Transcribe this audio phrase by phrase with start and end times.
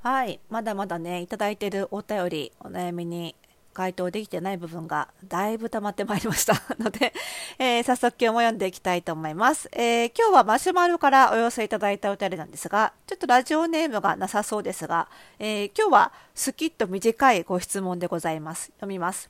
[0.00, 3.34] はい、まだまだね、いただいているお便り、お悩みに
[3.74, 7.12] 回答できてない部分がだいぶ溜まってまいりました ので、
[7.58, 15.08] えー早速今日も読んでいきたいと思います、えー今日はマシュマロからお寄せいただいたお便りなんですが、ちょっとラジオネームがなさそうですが、
[15.38, 18.66] えー今日はスキッと短いご質問でございます。
[18.76, 19.28] 読みます。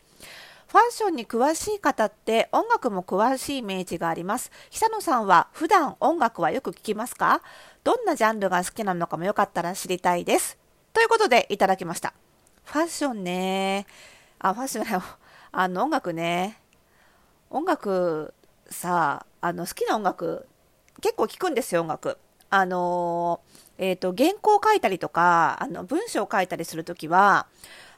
[0.68, 4.52] ファッションに詳しい方って音楽も詳しいイメージがあります。
[4.68, 7.40] 久野さんは普段音楽はよく聞きますか？
[7.84, 10.58] どんなジャンルが好きなのかもよかったら知りたいです。
[10.92, 12.12] ということでいただきました。
[12.64, 13.86] ファッションね。
[14.40, 15.02] あ、ファッションだよ。
[15.52, 16.60] あの音楽ね。
[17.48, 18.34] 音楽
[18.68, 20.46] さ、あの好きな音楽
[21.00, 22.18] 結構聞くんですよ、音楽。
[22.50, 23.40] あの
[23.78, 27.46] えっ、と、原稿を書いたりとか、あの文章を書いたりするときは、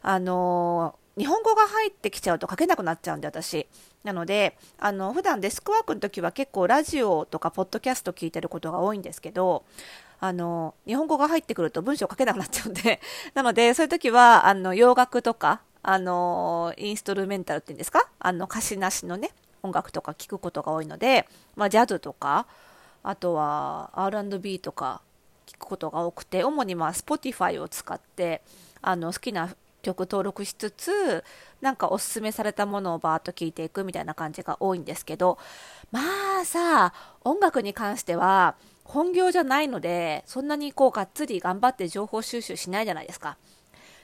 [0.02, 3.66] あの日本語が入ってきちゃうと書けなくなっちゃうんで、私。
[4.05, 9.62] なので、あの、普段デスクワークの時は結構ラジオとかポッドキャスト聞いてることが多いんですけど、
[10.19, 13.02] あの、日本語が入ってくると文章書けなくなっちゃうんで、
[13.34, 18.09] なので、そういう時は、あの、洋楽とか、あの、インストルメンタルっていうんですか？
[18.18, 19.30] あの、歌詞なしのね、
[19.62, 22.46] 音楽とか聞くことが多いので、まあ、ジャズとか、
[23.02, 25.02] あとは R&B とか
[25.46, 28.40] 聞くことが多くて、主にまあ Spotify を使って、
[28.80, 31.24] あの、好きな曲登録しつつ、
[31.60, 35.38] なんかおすすめされたものをバーッと聞いていくみたいな感じが多いんですけど、
[35.90, 36.00] ま
[36.40, 36.92] あさ、
[37.24, 43.37] 音楽に関しては本業じゃないので、そんなにこうがっつり頑張って情報収集しないじゃないですか。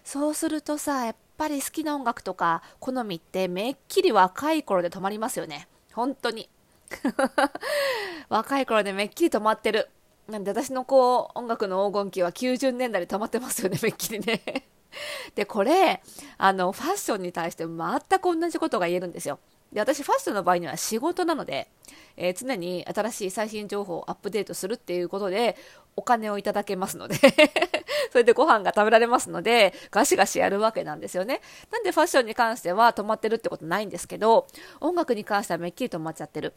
[0.05, 5.67] そうするとさ、やっぱり好きな音楽とか好みってめっきり若い頃で止まりますよね。
[5.93, 6.49] 本当に。
[8.29, 9.91] 若い頃でめっきり止まってる。
[10.29, 14.67] なんで私のこう音楽の黄金期は90年代で止まってますよね、めっきりね。
[15.35, 16.03] で、これ、
[16.39, 19.39] あの、ファッションに対して全く同じことが言えるんですよ。
[19.73, 21.69] で、私ファッションの場合には仕事なので、
[22.17, 25.57] えー常に新しい最新情報をアップデートするっていうことで、
[25.97, 27.17] お金をいただけますので、
[28.13, 31.41] それでご飯が食べられますので、ガシガシやるわけなんですよね。
[31.71, 34.47] なんでファッションに関しては止まってるってことないんですけど、
[34.81, 36.55] 音楽に関してはめっきり止まっちゃってる。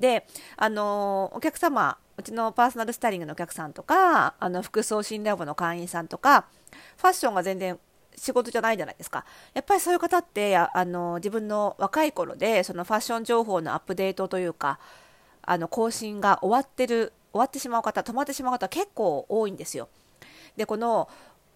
[0.00, 6.46] で、あのお客様、うちのパーソナルスタイリングのお客さんとか、あの、服装診療部の会員さんとか、
[6.96, 7.78] ファッションが全然
[8.16, 9.24] 仕事じゃないじゃないですか。
[9.54, 14.78] やっぱりそういう方って、ああの、自分の若い頃で、そのファッション情報のアップデートというか、
[15.42, 19.88] あの、更新が終わってる、終わってしまう方、止まってしまう方結構多いんですよ。
[20.56, 21.08] で、この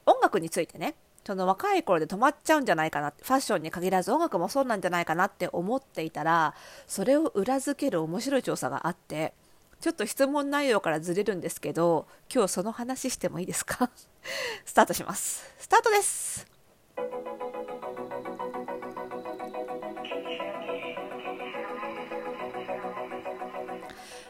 [0.07, 0.95] 音楽についてね、
[1.27, 6.55] その若い頃で止まっちゃうんじゃないかなファッションに限らず音楽もそうなんじゃないかなって思っていたら
[6.87, 9.33] それを裏付ける面白い調査があって
[9.81, 13.91] ちょっと質問内容からずれるんですけど今日その話してもいいですか？
[14.65, 15.45] スタートします。
[15.59, 16.47] スタートです。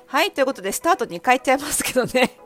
[0.07, 2.39] はいということでスタートに変えちゃいますけどね。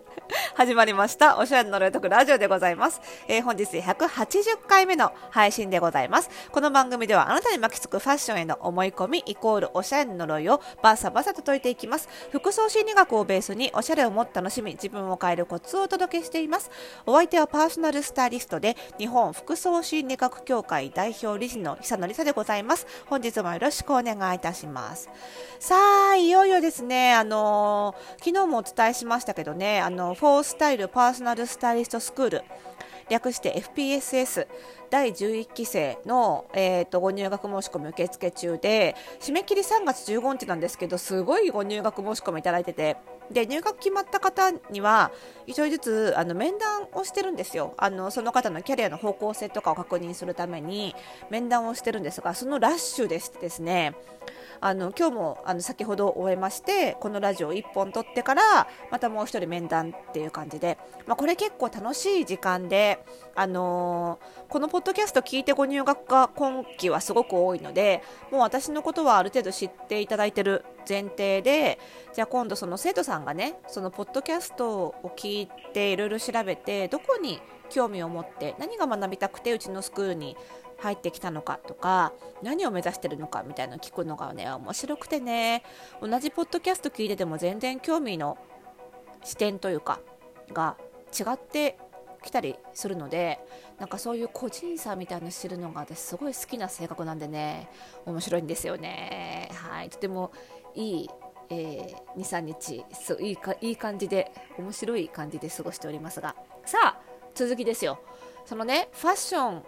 [0.58, 1.38] 始まりました。
[1.38, 3.00] おしゃれの呪いとくラジオでございます。
[3.28, 6.30] えー本日180回目の配信でございます。
[6.50, 12.08] この番組ではあなたに巻きつくファッションへの思い込みイコールおしゃれの呪いをバサバサと解いていきます。
[12.32, 16.72] 服装心理学をベースにおしゃれをもっと楽しみ、自分を変えるコツをお届けしています。
[17.06, 22.88] お相手はパーソナルスタイリストで日本服装心理学協会代表理事の久野里沙でございます。
[23.06, 25.08] 本日もよろしくお願いいたします。
[25.60, 25.76] さ
[26.14, 32.42] あ、いよいよですね、あのー昨日もお伝えしましたけどね、あの、フォースタイルパーソナルスタイリストスクール、
[33.10, 34.46] 略して FPSS
[34.88, 42.96] 第11期生の、えー、とご入学申し込み受付中で締め切り3月15日なんですけどすごいご入学申し込みいただいてて。
[43.30, 45.10] で入学決まった方には
[45.46, 47.74] 一人ずつあの面談をしてるんですよ。
[47.76, 50.94] あのその方のキャリアの方向性とかを確認するために
[51.30, 53.94] 面談をしてるんですがそのラッシュでしてですね。
[54.60, 62.98] あの今日もあの先ほど終えましてこのラジオ1本撮ってからまたもう1人面談っていう感じで、まあ、これ結構楽しい時間で、
[63.34, 68.02] あのーこのポッドキャスト聞いてご入学が今期はすごく多いので
[68.32, 71.78] もう私のことはある程度知っていただいてる前提で
[72.12, 77.40] じゃあ今度その生徒さんがねそのポッドキャストを聞いていろいろ調べてどこに
[77.70, 80.36] 興味を持って何が学びたくてうちのスクールに
[80.78, 82.12] 入ってきたのかとか
[82.42, 85.64] 何を目指してるのかみたいなのを聞くのがね面白くてね
[86.00, 88.38] 同じポッドキャスト聞いてても全然興味の
[89.24, 90.00] 視点というか
[90.52, 90.76] が
[91.12, 91.78] 違って
[92.22, 93.38] きたりするので
[93.78, 97.68] なんかそういう個人差みたいなの知るのが私すごい好きな性格なんでね
[98.06, 99.50] 面白いんですよね。
[99.54, 99.90] はい。
[99.90, 100.32] とても
[100.74, 101.10] いい、
[101.50, 106.34] えー、23日そういいかいい感じで面白い感じで過ごしておりますが。
[106.64, 107.00] さあ
[107.34, 108.00] 続きですよ。
[108.44, 109.62] そのねファッション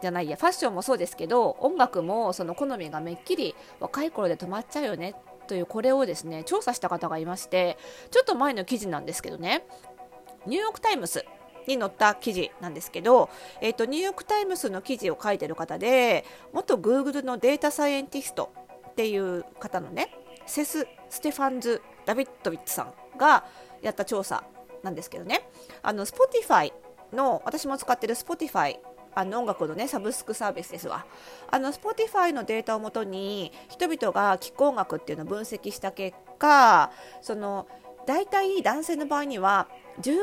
[0.00, 5.14] じゃないやファッションもそうですけど音楽もその好みがめっきり若い頃で止まっちゃうよね
[5.46, 7.76] というこれをですね調査した方がいまして
[8.10, 9.66] ちょっと前の記事なんですけどね。
[10.46, 11.24] ニューヨーク・タイムズ
[11.66, 13.28] に載った記事なんですけど、
[13.60, 18.52] えーと、ニューヨーク・タイムズの記事を書いてる方で元グーグルのデータサイエンティスト
[18.90, 20.10] っていう方のね
[20.46, 23.44] セス・ステファンズ・ダビッドビッツさんが
[23.82, 24.44] やった調査
[24.82, 25.48] なんですけどね。
[25.82, 26.72] あの Spotify
[27.12, 28.78] の私も使ってる Spotify
[29.14, 31.06] あの音楽のねサブスクサービスですわ。
[31.50, 36.90] あの Spotify のデータをもとに人々が聴く音楽っていうのを分析した結果
[37.20, 37.66] その
[38.06, 39.68] 大体男性の場合には
[40.00, 40.16] 13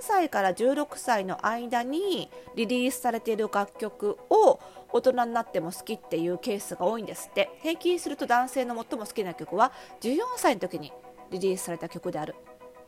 [0.00, 4.60] 歳から16歳の間にリリースされている楽曲を
[4.94, 7.50] 大人になっても好きっていうケースが多いんですって。
[7.62, 10.92] 平均すると男性の最も好きな曲は14歳の時に
[11.32, 12.36] リリースされた曲である。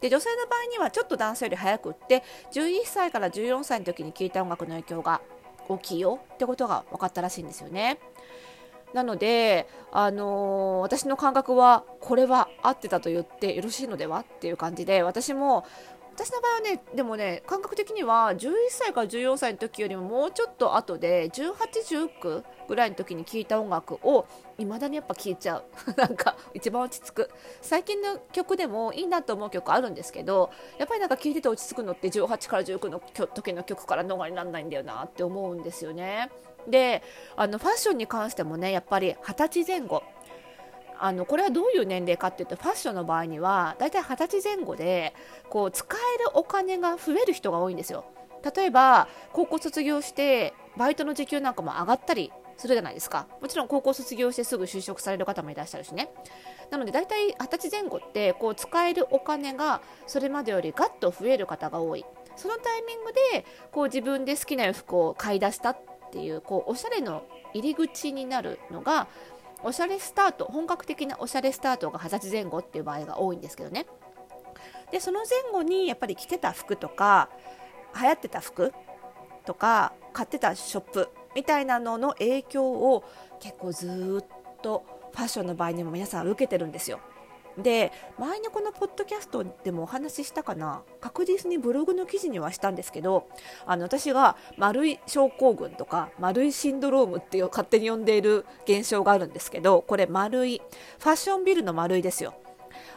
[0.00, 2.22] で女性の場合にはちょっと男性より早くって
[2.52, 5.20] 11歳から14歳の時に聴いた音楽の影響が
[5.68, 7.98] 大きいよってことが分かったらしいんですよね。
[8.92, 14.20] なので、あのー、私の感覚はこれは合ってたと言ってよろしいのでは？
[14.20, 15.66] っていう感じで私も
[16.16, 24.26] 私の場合はねでもね感覚的には11歳から14歳の時よりももうちょっと後で1819ぐらいの時に聴いた音楽を
[24.56, 25.64] 未だにやっぱ聴いちゃう。
[25.94, 27.30] なんか一番落ち着く。
[27.60, 36.30] 最近の曲でもいいなと思う曲あるんですけどやっぱりなんか聴いてて落ち着くのって18から19の時の曲から逃れられないんだよなって思うんですよね。
[36.66, 37.02] で
[37.36, 40.02] あのファッションに関してもねやっぱり20歳前後
[40.98, 45.14] あのこれはどういう年齢かっていうとファッションの場合にはだいたい二十歳前後で
[45.50, 48.04] こう使えるお金が増える人が多いんですよ。
[48.54, 53.26] 例えば高校卒業してバイトの時給なんかも上がったりするじゃないですか。
[53.40, 56.10] もちろん高校卒業してすぐ就職される方もいらっしゃるしね。
[56.70, 62.04] なので大体二十歳前後ってこう使えるお金がそれまでよりガッと増える方が多い。
[62.36, 65.78] そのタイミングでこう自分で好きな服を買い出したっ
[66.12, 69.08] ていうこうおしゃれの入り口になるのが
[69.62, 73.86] おしゃれスタート本格的なおしゃれスタートが20歳前後っていう場合が多いんですけどね。
[74.90, 77.28] でその前後にやっぱり着てた服とか
[78.00, 78.72] 流行ってた服
[79.44, 83.04] とか買ってたショップみたいなのの影響を
[83.40, 87.00] 結構ずっとファッションの場合にも皆さん受けてるんですよ。
[87.58, 90.82] で前にこのポッドキャストでもお話ししたかな？
[91.00, 93.28] 確実にブログの記事にはしたんですけど
[93.64, 100.60] あの私が丸い症候群とか丸いシンドロームっていう勝手に呼んでいる現象があるんですけどこれ丸い
[100.98, 102.34] ファッションビルの丸いですよ。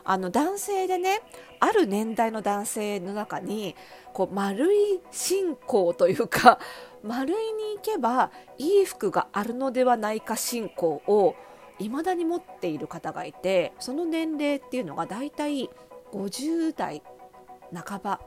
[0.03, 1.21] あの男性でね
[1.59, 3.75] ある年代の男性の中に
[4.13, 6.59] こう丸い信仰というか
[7.03, 11.35] 丸いに行けばいい服があるのではないか信仰を
[11.79, 15.69] 未だに持っている方がいてその年齢っていうのがだいたい
[16.11, 17.01] 50代
[17.73, 18.19] 半ば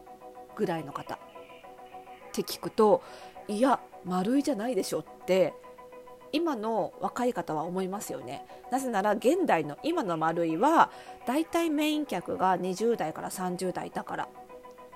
[0.57, 1.19] ぐらいの方っ
[2.33, 3.03] て聞くと
[3.49, 5.55] いや丸いじゃないでしょって
[6.33, 8.47] 今の若い方は思いますよね。
[8.71, 10.91] なぜなら現代の今の丸いは
[11.27, 14.29] だいたいメイン客が20代から30代だから。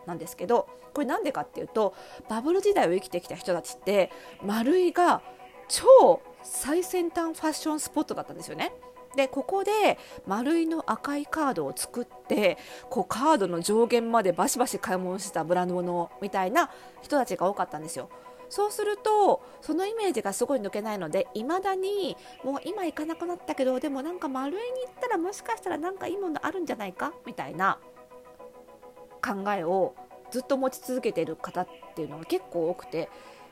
[0.06, 1.94] なんですけどこれなんでかっていうと
[2.29, 4.11] バブル時代を生きてきた人たちって
[4.43, 5.20] 丸いが
[5.69, 8.72] 超最先端ファッションスポットだったんですよね。
[9.16, 12.58] でここで丸いの赤いカードを作って
[12.90, 16.70] こうカードの上限までバシバシ買い物してたブランド物みたいな
[17.02, 18.10] 人たちが多かったんですよ。
[18.48, 27.78] そうするとそのイメージがすごい抜けないのでいまだにもう今行かなくなったけどでもなんか丸いに行ったらもしかしたらなんかいいものあるんじゃないかみたいな
[29.20, 29.96] 考えを
[30.31, 33.08] ずっと持ち続けている方っていうのが結構多くて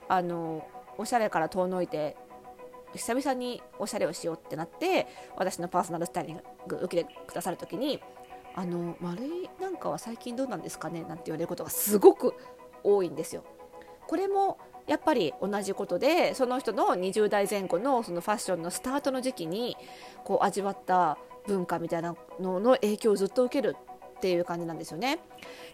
[0.09, 0.65] あの
[0.97, 2.17] おしゃれから遠のいて
[2.95, 8.01] 久々におしゃれをしようってなって私のパーソナルスタイリング受けてくださる時に
[8.55, 12.35] 「あの丸いなんかは最近どうなんですかね?」なんて言われることがすごく
[12.83, 13.45] 多いんですよ。
[14.07, 19.77] これもやっぱり同じことでその人の20代前後のそのファッションのスタートの時期に
[20.25, 23.77] こう味わった文化みたいなのの影響をずっと受ける
[24.25, 25.19] っていう感じなんですよね。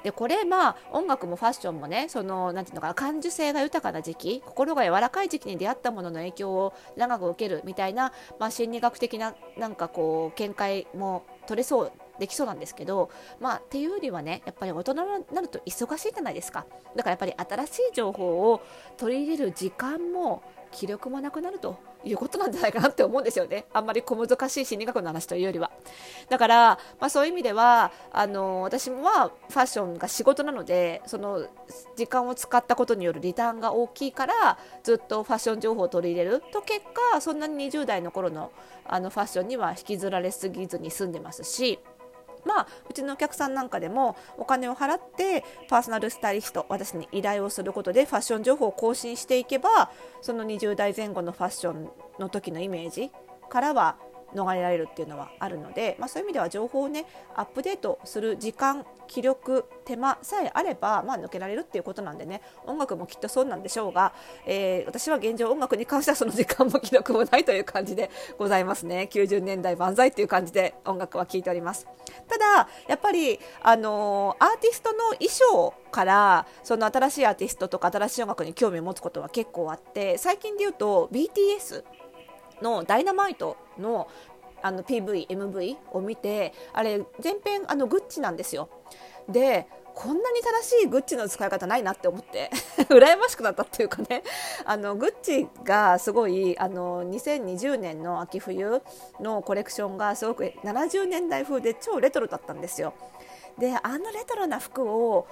[0.03, 13.11] でこれまあ音楽もファッションもねその何て言うのかな感受性が豊かな時期心が柔らかい時期に出会ったものの影響を長く受けるみたいな、まあ、心理学的ななんかこう見解も取れそうできそうなんですけど、
[13.41, 14.99] まあ、っていうよりはねやっぱり大人に
[15.33, 17.35] なると忙しいじゃないですかだからやっぱり
[17.67, 18.63] 新しい情報を
[18.97, 23.67] 取り入れる時間も気力もなくなるということなんじゃないかなって思うんですよね。
[23.73, 25.71] あんまり小難しい心理学の話というよりは。
[26.29, 31.47] だから、まあ、そういう意味ではあの私はファッションが仕事なのでその
[31.97, 36.81] 時間を使ったことによるリターンが大きいからずっとファッション情報を取り入れると結
[37.13, 38.53] 果そんなに20代の頃の
[38.87, 41.79] あのファッションには引きずられすぎずに済んでますし。
[42.45, 49.91] まあ、うちのお客さんなんかでもお金を払ってパーソナルスタイリスト私に依頼をすることでファッション情報を更新していけば
[50.23, 53.11] その20代前後のファッションの時のイメージ
[53.49, 53.97] からは
[54.35, 64.13] 逃れられるっていうのはあるので、まあ、そういう意味では情報をねアップデートする時間気力手間さえあれば、まあ、抜けられるっていうことなんでね音楽もきっとそうなんでしょうが、
[64.47, 69.09] えー、私は現状音楽に関してはその時間も気力もないという感じでございますね。
[69.11, 71.87] 90年代万歳っていう感じで音楽は聴いております。
[72.29, 81.85] ただやっぱり、あのー、アーティストの衣装からその新しいアーティストとか新しい音楽に興味を持つことは結構あって最近で言うと BTS
[82.63, 84.09] の「ダイナマイトの
[84.63, 88.69] あの PV、MV を見てあれ全編あのグッチなんですよ。
[89.29, 92.51] でこんなに正しいグッチの使い方ないなって思って
[92.89, 94.23] 羨ましくなったっていうかね
[94.65, 98.83] あのグッチがすごいあの2020年の秋冬
[99.19, 102.95] のコレクションがすごく70年代風で超レトロだったんですよ。
[103.59, 105.27] であのレトロな服を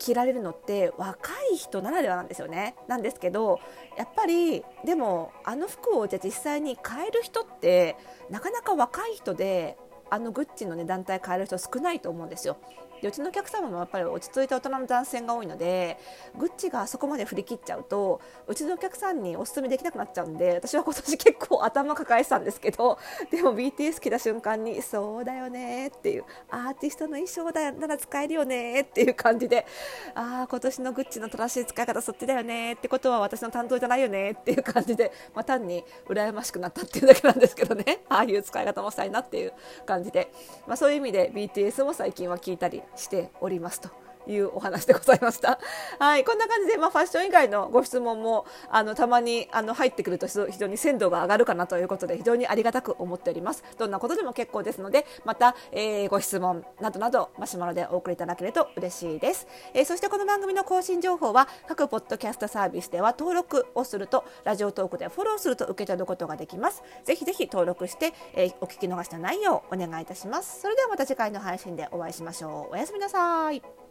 [0.00, 2.74] 着られるのって若い人ならではなんですよね。
[2.88, 3.60] なんですけど
[3.96, 7.96] やっぱりでもあの服をじゃ実際に買える人って
[8.30, 9.76] なかなか若い人で
[10.10, 12.56] あのグッチの値段帯買える人少ないと思うんですよ。
[13.00, 15.98] でうちのお客様もやっぱり落ち着いた大人の男性が多いので
[16.38, 22.98] グッチがあそこまで振り切っちゃうとうちのお客さんにお勧めできなくなっちゃうんで私は今年結構頭抱えてたんですけど
[23.30, 29.66] でも BTS 来た瞬間にそうだよねっていうアーティストの衣装だなら使えるよねっていう感じで
[30.14, 38.04] ああ今年のグッチの正しい使い方そっちだよねってことは私の担当じゃないよねっていう感じで、まあ、単に羨ましくなったっていうだけなんですけどね。
[38.08, 39.52] ああいう使い方もしたいなっていう
[39.86, 40.32] 感じ感じで、
[40.66, 44.09] まあ、そういう意味で BTS も最近は聞いたりしておりますと。
[44.26, 45.58] いうお話でございました。
[45.98, 53.64] はい、こんな感じで、まあ、ファッション以外のご質問もあのたまにあの入ってくると非常に鮮度が上がるかなということで非常にありがたく思っております。
[53.78, 59.46] どんなことでも結構ですのでまた、えー、ご質問などなどマシュマロでお送りいただけると嬉しいです。
[59.74, 66.82] えー、そしてこの番組の更新情報は各ポッドキャストサービスでは登録をするとラジオトークでフォローすると受け取ることができます。
[67.04, 70.60] ぜひぜひ登録して、えー、お聞き逃した内容をお願いいたします。
[70.60, 72.74] それではまた次回の配信でお会いしましょう。
[72.74, 73.89] おやすみなさい。